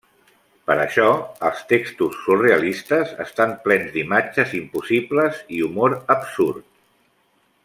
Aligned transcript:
Per 0.69 0.75
això 0.85 1.09
els 1.49 1.59
textos 1.73 2.17
surrealistes 2.23 3.13
estan 3.27 3.55
plens 3.67 3.95
d'imatges 3.99 4.59
impossibles 4.63 5.47
i 5.59 5.65
humor 5.69 5.99
absurd. 6.19 6.71